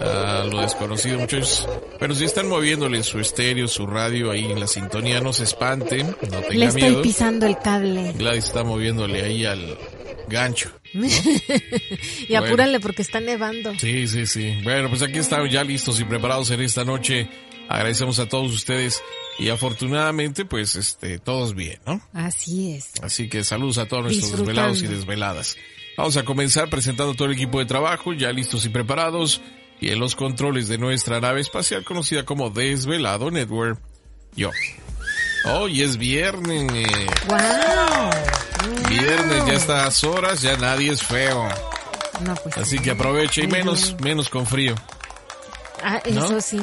a 0.00 0.44
lo 0.44 0.60
desconocido, 0.60 1.18
muchachos. 1.18 1.68
Pero 1.98 2.14
si 2.14 2.24
están 2.24 2.48
moviéndole 2.48 3.02
su 3.02 3.18
estéreo, 3.20 3.68
su 3.68 3.86
radio 3.86 4.30
ahí 4.30 4.44
en 4.44 4.60
la 4.60 4.66
sintonía, 4.66 5.20
no 5.20 5.32
se 5.32 5.44
espanten, 5.44 6.08
no 6.08 6.16
tengan 6.40 6.58
Le 6.58 6.66
estoy 6.66 6.82
miedo. 6.82 7.02
pisando 7.02 7.46
el 7.46 7.58
cable. 7.58 8.12
Gladys 8.12 8.44
está 8.46 8.64
moviéndole 8.64 9.22
ahí 9.22 9.44
al 9.44 9.78
gancho. 10.28 10.70
y 12.28 12.34
apúrale 12.34 12.80
porque 12.80 13.02
está 13.02 13.20
nevando. 13.20 13.72
Sí, 13.78 14.08
sí, 14.08 14.26
sí. 14.26 14.58
Bueno, 14.62 14.88
pues 14.88 15.02
aquí 15.02 15.18
estamos 15.18 15.50
ya 15.50 15.64
listos 15.64 16.00
y 16.00 16.04
preparados 16.04 16.50
en 16.50 16.60
esta 16.60 16.84
noche. 16.84 17.28
Agradecemos 17.68 18.18
a 18.18 18.28
todos 18.28 18.52
ustedes 18.52 19.02
y 19.38 19.48
afortunadamente, 19.48 20.44
pues, 20.44 20.76
este, 20.76 21.18
todos 21.18 21.54
bien, 21.54 21.80
¿no? 21.86 22.00
Así 22.12 22.72
es. 22.72 22.92
Así 23.02 23.28
que 23.28 23.42
saludos 23.42 23.78
a 23.78 23.86
todos 23.86 24.04
nuestros 24.04 24.32
desvelados 24.32 24.82
y 24.82 24.86
desveladas. 24.86 25.56
Vamos 25.96 26.16
a 26.16 26.24
comenzar 26.24 26.68
presentando 26.68 27.14
todo 27.14 27.28
el 27.28 27.34
equipo 27.34 27.58
de 27.58 27.66
trabajo, 27.66 28.12
ya 28.12 28.32
listos 28.32 28.64
y 28.66 28.68
preparados, 28.68 29.40
y 29.80 29.90
en 29.90 29.98
los 29.98 30.16
controles 30.16 30.68
de 30.68 30.78
nuestra 30.78 31.20
nave 31.20 31.40
espacial 31.40 31.84
conocida 31.84 32.24
como 32.24 32.50
Desvelado 32.50 33.30
Network. 33.30 33.78
Yo. 34.34 34.50
Hoy 35.46 35.82
es 35.82 35.96
viernes. 35.98 36.86
¡Wow! 37.28 38.10
Viernes, 38.88 39.46
ya 39.46 39.52
a 39.52 39.56
estas 39.56 40.04
horas, 40.04 40.42
ya 40.42 40.56
nadie 40.56 40.92
es 40.92 41.02
feo. 41.02 41.48
No, 42.24 42.34
pues. 42.36 42.56
Así 42.56 42.78
que 42.78 42.92
aproveche 42.92 43.42
y 43.42 43.46
menos, 43.46 43.92
no. 43.92 44.04
menos 44.04 44.30
con 44.30 44.46
frío. 44.46 44.74
Ah, 45.82 46.00
eso 46.04 46.32
¿no? 46.32 46.40
sí. 46.40 46.60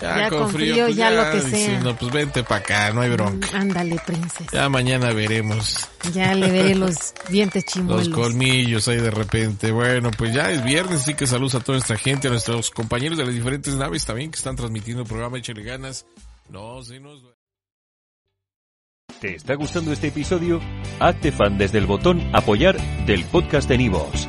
Ya, 0.00 0.28
con 0.30 0.50
frío, 0.50 0.84
pues 0.84 0.96
ya, 0.96 1.10
lo 1.10 1.24
que 1.32 1.40
sea. 1.40 1.50
diciendo, 1.50 1.96
pues 1.98 2.12
vente 2.12 2.44
para 2.44 2.60
acá, 2.60 2.92
no 2.92 3.00
hay 3.00 3.10
bronca. 3.10 3.48
Mm, 3.52 3.56
Ándale, 3.56 3.96
princesa. 4.06 4.44
Ya 4.52 4.68
mañana 4.68 5.12
veremos. 5.12 5.88
Ya 6.12 6.34
le 6.34 6.50
veré 6.50 6.74
los 6.76 7.14
dientes 7.28 7.64
Los 7.64 7.72
chimuelos. 7.72 8.08
colmillos 8.10 8.86
ahí 8.88 8.98
de 8.98 9.10
repente. 9.10 9.72
Bueno, 9.72 10.10
pues 10.16 10.32
ya 10.32 10.50
es 10.52 10.62
viernes, 10.64 11.00
así 11.02 11.14
que 11.14 11.26
saludos 11.26 11.56
a 11.56 11.60
toda 11.60 11.78
nuestra 11.78 11.96
gente, 11.98 12.28
a 12.28 12.30
nuestros 12.30 12.70
compañeros 12.70 13.18
de 13.18 13.24
las 13.24 13.34
diferentes 13.34 13.74
naves 13.74 14.04
también 14.06 14.30
que 14.30 14.36
están 14.36 14.54
transmitiendo 14.56 15.02
el 15.02 15.08
programa 15.08 15.38
Échale 15.38 15.62
Ganas. 15.64 16.06
No, 16.48 16.80
se 16.82 17.00
nos... 17.00 17.20
¿Te 19.20 19.34
está 19.34 19.54
gustando 19.54 19.92
este 19.92 20.08
episodio? 20.08 20.60
Hazte 21.00 21.32
fan 21.32 21.58
desde 21.58 21.78
el 21.78 21.86
botón 21.86 22.30
Apoyar 22.34 22.76
del 23.04 23.24
podcast 23.24 23.68
de 23.68 23.78
Nivos. 23.78 24.28